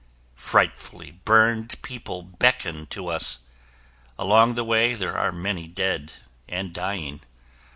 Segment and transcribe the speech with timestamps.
[0.41, 3.41] Frightfully burned people beckon to us.
[4.17, 6.13] Along the way, there are many dead
[6.49, 7.21] and dying.